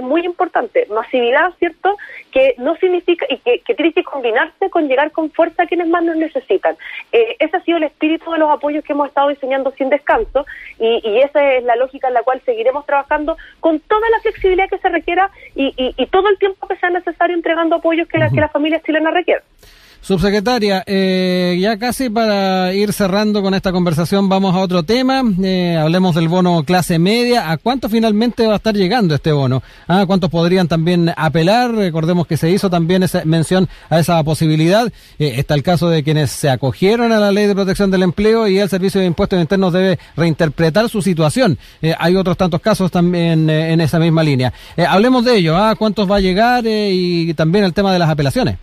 muy 0.00 0.24
importante, 0.24 0.86
masividad, 0.90 1.52
¿cierto? 1.58 1.96
Que 2.30 2.54
no 2.58 2.76
significa, 2.76 3.26
y 3.28 3.38
que, 3.38 3.74
tiene 3.74 3.92
que 3.92 4.04
combinarse 4.04 4.70
con 4.70 4.88
llegar 4.88 5.10
con 5.12 5.30
fuerza 5.30 5.64
a 5.64 5.66
quienes 5.66 5.88
más 5.88 6.02
nos 6.02 6.16
necesitan. 6.16 6.76
Eh, 7.12 7.36
ese 7.38 7.56
ha 7.56 7.62
sido 7.62 7.78
el 7.78 7.84
espíritu 7.84 8.30
de 8.32 8.38
los 8.38 8.50
apoyos 8.50 8.84
que 8.84 8.92
hemos 8.92 9.08
estado 9.08 9.28
diseñando 9.28 9.70
sin 9.72 9.88
descanso 9.90 10.46
y, 10.78 11.20
esa 11.22 11.52
es 11.54 11.64
la 11.64 11.76
lógica 11.76 12.08
en 12.08 12.14
la 12.14 12.22
cual 12.22 12.40
seguiremos 12.44 12.84
trabajando 12.86 13.36
con 13.60 13.78
toda 13.80 14.08
la 14.10 14.20
flexibilidad 14.20 14.68
que 14.68 14.78
se 14.78 14.88
requiera 14.88 15.30
y, 15.54 16.06
todo 16.06 16.28
el 16.28 16.38
tiempo 16.38 16.66
que 16.66 16.76
sea 16.76 16.90
necesario 16.90 17.36
entregando 17.36 17.76
apoyos 17.76 18.08
que, 18.08 18.18
la, 18.18 18.28
que 18.28 18.40
las 18.40 18.52
familias 18.52 18.82
chilenas 18.82 19.14
requieren. 19.14 19.42
Subsecretaria, 20.02 20.82
eh, 20.84 21.56
ya 21.60 21.78
casi 21.78 22.10
para 22.10 22.74
ir 22.74 22.92
cerrando 22.92 23.40
con 23.40 23.54
esta 23.54 23.70
conversación 23.70 24.28
vamos 24.28 24.52
a 24.52 24.58
otro 24.58 24.82
tema. 24.82 25.22
Eh, 25.44 25.78
hablemos 25.80 26.16
del 26.16 26.26
bono 26.26 26.64
clase 26.64 26.98
media. 26.98 27.52
¿A 27.52 27.56
cuánto 27.56 27.88
finalmente 27.88 28.44
va 28.44 28.54
a 28.54 28.56
estar 28.56 28.74
llegando 28.74 29.14
este 29.14 29.30
bono? 29.30 29.62
¿A 29.86 30.04
cuántos 30.04 30.28
podrían 30.28 30.66
también 30.66 31.12
apelar? 31.16 31.72
Recordemos 31.72 32.26
que 32.26 32.36
se 32.36 32.50
hizo 32.50 32.68
también 32.68 33.04
esa 33.04 33.24
mención 33.24 33.68
a 33.90 34.00
esa 34.00 34.20
posibilidad. 34.24 34.88
Eh, 35.20 35.34
está 35.36 35.54
el 35.54 35.62
caso 35.62 35.88
de 35.88 36.02
quienes 36.02 36.32
se 36.32 36.50
acogieron 36.50 37.12
a 37.12 37.20
la 37.20 37.30
ley 37.30 37.46
de 37.46 37.54
protección 37.54 37.92
del 37.92 38.02
empleo 38.02 38.48
y 38.48 38.58
el 38.58 38.68
Servicio 38.68 39.00
de 39.00 39.06
Impuestos 39.06 39.40
Internos 39.40 39.72
debe 39.72 40.00
reinterpretar 40.16 40.88
su 40.88 41.00
situación. 41.00 41.58
Eh, 41.80 41.94
hay 41.96 42.16
otros 42.16 42.36
tantos 42.36 42.60
casos 42.60 42.90
también 42.90 43.48
en 43.48 43.80
esa 43.80 44.00
misma 44.00 44.24
línea. 44.24 44.52
hablemos 44.88 45.24
de 45.24 45.36
ello. 45.36 45.56
¿A 45.56 45.76
cuántos 45.76 46.10
va 46.10 46.16
a 46.16 46.20
llegar? 46.20 46.64
y 46.66 47.34
también 47.34 47.64
el 47.64 47.72
tema 47.72 47.92
de 47.92 48.00
las 48.00 48.10
apelaciones. 48.10 48.56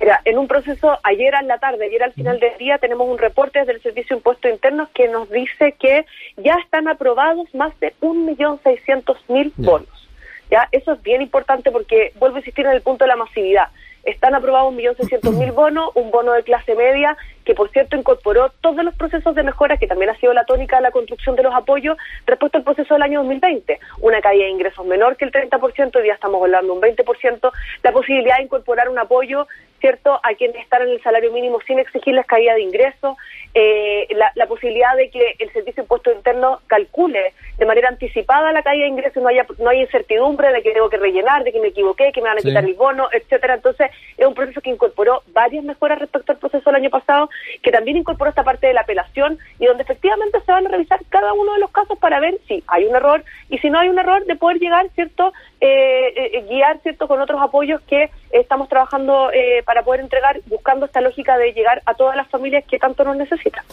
Mira, 0.00 0.22
en 0.24 0.38
un 0.38 0.48
proceso, 0.48 0.98
ayer 1.02 1.34
a 1.34 1.42
la 1.42 1.58
tarde, 1.58 1.84
ayer 1.84 2.02
al 2.02 2.14
final 2.14 2.40
del 2.40 2.56
día, 2.56 2.78
tenemos 2.78 3.06
un 3.06 3.18
reporte 3.18 3.58
desde 3.58 3.72
el 3.72 3.82
Servicio 3.82 4.16
de 4.16 4.20
Impuestos 4.20 4.50
Internos 4.50 4.88
que 4.94 5.08
nos 5.08 5.28
dice 5.28 5.72
que 5.78 6.06
ya 6.38 6.54
están 6.54 6.88
aprobados 6.88 7.54
más 7.54 7.78
de 7.80 7.92
1.600.000 8.00 9.52
bonos. 9.56 10.08
¿ya? 10.50 10.68
Eso 10.72 10.94
es 10.94 11.02
bien 11.02 11.20
importante 11.20 11.70
porque 11.70 12.14
vuelvo 12.18 12.36
a 12.36 12.40
insistir 12.40 12.64
en 12.64 12.72
el 12.72 12.80
punto 12.80 13.04
de 13.04 13.08
la 13.08 13.16
masividad. 13.16 13.68
Están 14.04 14.34
aprobados 14.34 14.72
1.600.000 14.72 15.52
bonos, 15.52 15.90
un 15.94 16.10
bono 16.10 16.32
de 16.32 16.44
clase 16.44 16.74
media 16.74 17.14
que 17.44 17.54
por 17.54 17.70
cierto 17.70 17.96
incorporó 17.96 18.50
todos 18.60 18.84
los 18.84 18.94
procesos 18.94 19.34
de 19.34 19.42
mejora, 19.42 19.76
que 19.76 19.86
también 19.86 20.10
ha 20.10 20.16
sido 20.16 20.32
la 20.32 20.44
tónica 20.44 20.76
de 20.76 20.82
la 20.82 20.90
construcción 20.90 21.36
de 21.36 21.42
los 21.42 21.54
apoyos 21.54 21.96
respecto 22.26 22.58
al 22.58 22.64
proceso 22.64 22.94
del 22.94 23.02
año 23.02 23.20
2020. 23.20 23.78
Una 24.00 24.20
caída 24.20 24.44
de 24.44 24.50
ingresos 24.50 24.84
menor 24.86 25.16
que 25.16 25.24
el 25.24 25.32
30%, 25.32 25.96
hoy 25.96 26.02
día 26.02 26.14
estamos 26.14 26.42
hablando 26.42 26.74
de 26.74 26.78
un 26.78 26.96
20%, 26.96 27.52
la 27.82 27.92
posibilidad 27.92 28.36
de 28.36 28.44
incorporar 28.44 28.88
un 28.88 28.98
apoyo 28.98 29.46
¿cierto?, 29.80 30.20
a 30.22 30.34
quienes 30.34 30.62
están 30.62 30.82
en 30.82 30.90
el 30.90 31.02
salario 31.02 31.32
mínimo 31.32 31.58
sin 31.66 31.78
exigirles 31.78 32.26
caída 32.26 32.54
de 32.54 32.62
ingresos, 32.62 33.16
eh, 33.54 34.06
la, 34.34 34.46
posibilidad 34.46 34.94
de 34.96 35.10
que 35.10 35.36
el 35.38 35.52
Servicio 35.52 35.76
de 35.76 35.82
Impuesto 35.82 36.12
Interno 36.12 36.60
calcule 36.66 37.32
de 37.56 37.66
manera 37.66 37.88
anticipada 37.88 38.52
la 38.52 38.62
caída 38.62 38.84
de 38.84 38.90
ingresos, 38.90 39.22
no 39.22 39.28
haya, 39.28 39.46
no 39.58 39.70
haya 39.70 39.82
incertidumbre 39.82 40.52
de 40.52 40.62
que 40.62 40.72
tengo 40.72 40.90
que 40.90 40.98
rellenar, 40.98 41.44
de 41.44 41.52
que 41.52 41.60
me 41.60 41.68
equivoqué, 41.68 42.12
que 42.12 42.20
me 42.20 42.28
van 42.28 42.38
a 42.38 42.42
quitar 42.42 42.64
el 42.64 42.74
bono, 42.74 43.08
etcétera. 43.12 43.54
Entonces, 43.54 43.90
es 44.16 44.26
un 44.26 44.34
proceso 44.34 44.60
que 44.60 44.70
incorporó 44.70 45.22
varias 45.28 45.64
mejoras 45.64 45.98
respecto 45.98 46.32
al 46.32 46.38
proceso 46.38 46.70
del 46.70 46.82
año 46.82 46.90
pasado, 46.90 47.29
que 47.62 47.70
también 47.70 47.96
incorporó 47.96 48.30
esta 48.30 48.44
parte 48.44 48.66
de 48.66 48.74
la 48.74 48.82
apelación 48.82 49.38
y 49.58 49.66
donde 49.66 49.82
efectivamente 49.82 50.40
se 50.44 50.52
van 50.52 50.66
a 50.66 50.70
revisar 50.70 51.00
cada 51.08 51.32
uno 51.32 51.54
de 51.54 51.60
los 51.60 51.70
casos 51.70 51.98
para 51.98 52.20
ver 52.20 52.38
si 52.46 52.62
hay 52.66 52.84
un 52.84 52.96
error 52.96 53.24
y 53.48 53.58
si 53.58 53.70
no 53.70 53.78
hay 53.78 53.88
un 53.88 53.98
error, 53.98 54.24
de 54.24 54.36
poder 54.36 54.58
llegar, 54.58 54.88
¿cierto? 54.94 55.32
Eh, 55.60 56.44
guiar, 56.48 56.80
¿cierto? 56.82 57.08
Con 57.08 57.20
otros 57.20 57.40
apoyos 57.40 57.80
que 57.82 58.10
estamos 58.32 58.68
trabajando 58.68 59.28
para 59.64 59.82
poder 59.82 60.00
entregar, 60.00 60.40
buscando 60.46 60.86
esta 60.86 61.00
lógica 61.00 61.36
de 61.38 61.52
llegar 61.52 61.82
a 61.86 61.94
todas 61.94 62.16
las 62.16 62.28
familias 62.28 62.64
que 62.68 62.78
tanto 62.78 63.04
nos 63.04 63.16
necesitan. 63.16 63.64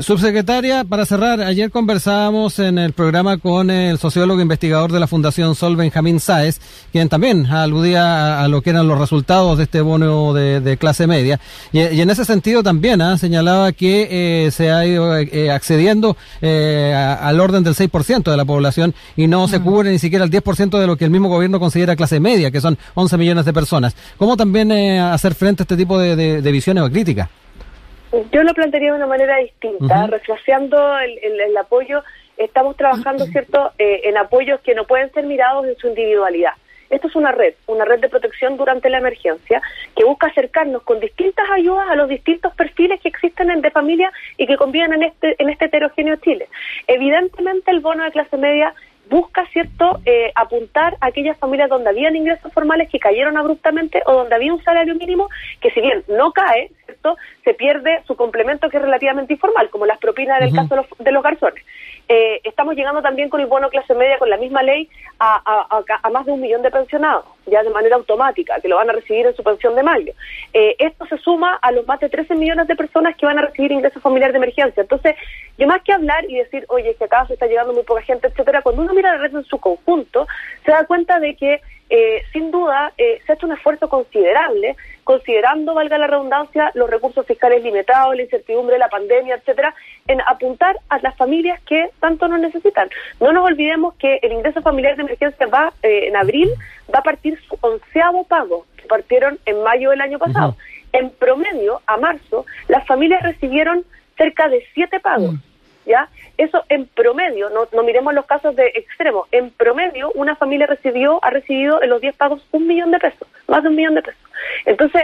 subsecretaria, 0.00 0.84
para 0.84 1.04
cerrar, 1.04 1.40
ayer 1.40 1.70
conversábamos 1.70 2.58
en 2.58 2.78
el 2.78 2.92
programa 2.92 3.38
con 3.38 3.70
el 3.70 3.98
sociólogo 3.98 4.40
investigador 4.40 4.92
de 4.92 5.00
la 5.00 5.06
Fundación 5.06 5.54
Sol, 5.54 5.76
Benjamín 5.76 6.20
Sáez, 6.20 6.60
quien 6.92 7.08
también 7.08 7.46
aludía 7.46 8.42
a, 8.42 8.48
lo 8.48 8.62
que 8.62 8.70
eran 8.70 8.88
los 8.88 8.98
resultados 8.98 9.58
de 9.58 9.64
este 9.64 9.80
bono 9.80 10.32
de, 10.32 10.76
clase 10.78 11.06
media. 11.06 11.40
Y, 11.72 12.00
en 12.00 12.10
ese 12.10 12.24
sentido 12.24 12.62
también 12.62 13.00
¿ah? 13.00 13.16
señalaba 13.18 13.72
que 13.72 14.48
se 14.50 14.70
ha 14.70 14.84
ido 14.86 15.12
accediendo 15.52 16.16
al 16.42 17.40
orden 17.40 17.64
del 17.64 17.74
6% 17.74 18.30
de 18.30 18.36
la 18.36 18.44
población 18.44 18.94
y 19.16 19.26
no 19.26 19.48
se 19.48 19.58
mm. 19.58 19.64
cubre 19.64 19.90
ni 19.90 19.98
siquiera 19.98 20.24
el 20.24 20.30
10% 20.30 20.78
de 20.78 20.86
lo 20.86 20.96
que 20.96 21.04
el 21.04 21.10
mismo 21.10 21.28
gobierno 21.28 21.60
considera 21.60 21.96
clase 21.96 22.20
media, 22.20 22.50
que 22.50 22.60
son 22.60 22.78
11 22.94 23.16
millones 23.18 23.44
de 23.44 23.52
personas. 23.52 23.96
¿Cómo 24.16 24.36
también 24.36 24.70
eh, 24.70 25.00
hacer 25.00 25.34
frente 25.34 25.62
a 25.62 25.64
este 25.64 25.76
tipo 25.76 25.98
de, 25.98 26.40
visiones 26.52 26.84
o 26.84 26.90
críticas? 26.90 27.28
Yo 28.32 28.42
lo 28.42 28.54
plantearía 28.54 28.90
de 28.90 28.96
una 28.96 29.06
manera 29.06 29.36
distinta, 29.38 30.06
uh 30.06 30.96
el, 31.04 31.56
apoyo. 31.56 32.02
Estamos 32.36 32.76
trabajando, 32.76 33.26
¿cierto?, 33.26 33.72
eh, 33.78 34.02
en 34.04 34.16
apoyos 34.16 34.60
que 34.60 34.74
no 34.74 34.84
pueden 34.84 35.12
ser 35.12 35.24
mirados 35.24 35.66
en 35.66 35.76
su 35.76 35.88
individualidad. 35.88 36.52
Esto 36.90 37.08
es 37.08 37.16
una 37.16 37.32
red, 37.32 37.54
una 37.66 37.84
red 37.84 38.00
de 38.00 38.08
protección 38.08 38.56
durante 38.56 38.88
la 38.88 38.98
emergencia 38.98 39.60
que 39.96 40.04
busca 40.04 40.28
acercarnos 40.28 40.82
con 40.82 41.00
distintas 41.00 41.44
ayudas 41.50 41.88
a 41.88 41.96
los 41.96 42.08
distintos 42.08 42.54
perfiles 42.54 43.00
que 43.00 43.08
existen 43.08 43.50
en 43.50 43.62
de 43.62 43.70
familia 43.70 44.12
y 44.36 44.46
que 44.46 44.56
conviven 44.56 44.92
en 44.92 45.02
este, 45.04 45.34
en 45.38 45.50
este 45.50 45.64
heterogéneo 45.64 46.16
Chile. 46.16 46.48
Evidentemente 46.86 47.70
el 47.70 47.80
bono 47.80 48.04
de 48.04 48.12
clase 48.12 48.36
media 48.36 48.74
busca, 49.08 49.46
¿cierto?, 49.52 50.00
eh, 50.04 50.32
apuntar 50.34 50.96
a 51.00 51.06
aquellas 51.06 51.38
familias 51.38 51.68
donde 51.68 51.90
habían 51.90 52.16
ingresos 52.16 52.52
formales 52.52 52.88
que 52.90 52.98
cayeron 52.98 53.36
abruptamente 53.36 54.02
o 54.06 54.14
donde 54.14 54.34
había 54.34 54.52
un 54.52 54.62
salario 54.62 54.94
mínimo 54.94 55.28
que 55.60 55.70
si 55.70 55.80
bien 55.80 56.04
no 56.08 56.32
cae, 56.32 56.70
¿cierto?, 56.84 57.16
se 57.44 57.54
pierde 57.54 58.02
su 58.06 58.16
complemento 58.16 58.68
que 58.68 58.78
es 58.78 58.82
relativamente 58.82 59.34
informal, 59.34 59.70
como 59.70 59.86
las 59.86 59.98
propinas 59.98 60.40
en 60.40 60.48
el 60.48 60.54
caso 60.54 60.74
de 60.74 60.76
los, 60.76 60.86
de 60.98 61.12
los 61.12 61.22
garzones. 61.22 61.64
Eh, 62.08 62.40
estamos 62.44 62.74
llegando 62.74 63.00
también 63.00 63.28
con 63.28 63.40
el 63.40 63.46
bono 63.46 63.70
clase 63.70 63.94
media, 63.94 64.18
con 64.18 64.28
la 64.28 64.36
misma 64.36 64.62
ley, 64.62 64.88
a, 65.18 65.40
a, 66.02 66.10
más 66.10 66.26
de 66.26 66.32
un 66.32 66.40
millón 66.40 66.62
de 66.62 66.70
pensionados, 66.70 67.24
ya 67.46 67.62
de 67.62 67.70
manera 67.70 67.96
automática, 67.96 68.60
que 68.60 68.68
lo 68.68 68.76
van 68.76 68.90
a 68.90 68.92
recibir 68.92 69.26
en 69.26 69.34
su 69.34 69.42
pensión 69.42 69.74
de 69.74 69.82
mayo. 69.82 70.12
Eh, 70.52 70.76
esto 70.78 71.06
se 71.06 71.16
suma 71.18 71.54
a 71.62 71.72
los 71.72 71.86
más 71.86 72.00
de 72.00 72.08
13 72.08 72.34
millones 72.34 72.68
de 72.68 72.76
personas 72.76 73.16
que 73.16 73.26
van 73.26 73.38
a 73.38 73.42
recibir 73.42 73.72
ingresos 73.72 74.02
familiares 74.02 74.34
de 74.34 74.38
emergencia. 74.38 74.82
Entonces, 74.82 75.16
yo 75.56 75.66
más 75.66 75.82
que 75.82 75.92
hablar 75.92 76.24
y 76.28 76.36
decir, 76.36 76.66
oye, 76.68 76.94
que 76.96 77.04
acá 77.04 77.26
se 77.26 77.34
está 77.34 77.46
llegando 77.46 77.72
muy 77.72 77.84
poca 77.84 78.02
gente, 78.02 78.28
etcétera, 78.28 78.62
cuando 78.62 78.82
uno 78.82 78.92
mira 78.92 79.12
la 79.12 79.22
red 79.22 79.34
en 79.34 79.44
su 79.44 79.58
conjunto, 79.58 80.26
se 80.64 80.72
da 80.72 80.84
cuenta 80.86 81.18
de 81.20 81.36
que 81.36 81.60
eh, 81.90 82.22
sin 82.32 82.50
duda 82.50 82.92
eh, 82.96 83.20
se 83.24 83.32
ha 83.32 83.34
hecho 83.34 83.46
un 83.46 83.52
esfuerzo 83.52 83.88
considerable, 83.88 84.76
considerando, 85.04 85.74
valga 85.74 85.98
la 85.98 86.06
redundancia, 86.06 86.70
los 86.74 86.88
recursos 86.88 87.26
fiscales 87.26 87.62
limitados, 87.62 88.16
la 88.16 88.22
incertidumbre 88.22 88.74
de 88.74 88.78
la 88.78 88.88
pandemia, 88.88 89.36
etcétera, 89.36 89.74
en 90.08 90.20
apuntar 90.22 90.76
a 90.88 90.98
las 91.00 91.14
familias 91.16 91.60
que 91.62 91.90
tanto 92.00 92.26
nos 92.26 92.40
necesitan. 92.40 92.88
No 93.20 93.32
nos 93.32 93.44
olvidemos 93.44 93.94
que 93.94 94.18
el 94.22 94.32
ingreso 94.32 94.62
familiar 94.62 94.96
de 94.96 95.02
emergencia 95.02 95.46
va 95.46 95.72
eh, 95.82 96.08
en 96.08 96.16
abril, 96.16 96.50
va 96.92 97.00
a 97.00 97.02
partir 97.02 97.38
su 97.46 97.58
onceavo 97.60 98.24
pago, 98.24 98.66
que 98.76 98.86
partieron 98.86 99.38
en 99.44 99.62
mayo 99.62 99.90
del 99.90 100.00
año 100.00 100.18
pasado. 100.18 100.56
En 100.92 101.10
promedio, 101.10 101.82
a 101.86 101.96
marzo, 101.98 102.46
las 102.68 102.86
familias 102.86 103.22
recibieron 103.22 103.84
cerca 104.16 104.48
de 104.48 104.64
siete 104.72 105.00
pagos. 105.00 105.34
Mm. 105.34 105.53
¿Ya? 105.86 106.08
Eso 106.36 106.64
en 106.68 106.86
promedio, 106.86 107.50
no, 107.50 107.68
no 107.72 107.82
miremos 107.82 108.14
los 108.14 108.26
casos 108.26 108.56
de 108.56 108.66
extremo, 108.74 109.26
en 109.32 109.50
promedio 109.50 110.10
una 110.14 110.36
familia 110.36 110.66
recibió, 110.66 111.18
ha 111.22 111.30
recibido 111.30 111.82
en 111.82 111.90
los 111.90 112.00
10 112.00 112.16
pagos 112.16 112.46
un 112.52 112.66
millón 112.66 112.90
de 112.90 112.98
pesos, 112.98 113.28
más 113.46 113.62
de 113.62 113.68
un 113.68 113.76
millón 113.76 113.94
de 113.94 114.02
pesos. 114.02 114.22
Entonces, 114.66 115.02